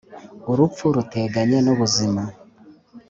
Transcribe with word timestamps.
urupfu 0.51 0.83
ruteganye 0.95 1.57
n’ubuzima, 1.65 2.23